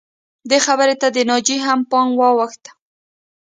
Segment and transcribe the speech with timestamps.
[0.49, 2.71] دې خبرې ته د ناجیې هم پام واوښته